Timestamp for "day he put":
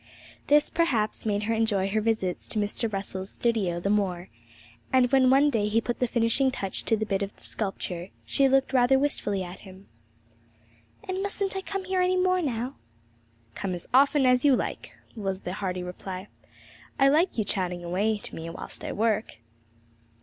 5.51-5.99